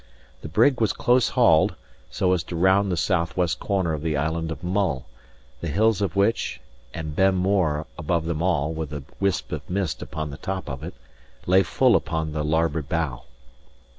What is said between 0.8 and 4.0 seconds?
was close hauled, so as to round the southwest corner